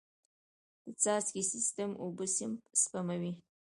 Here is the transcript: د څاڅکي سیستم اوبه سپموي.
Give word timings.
د 0.85 0.85
څاڅکي 1.01 1.41
سیستم 1.51 1.89
اوبه 2.03 2.25
سپموي. 2.81 3.33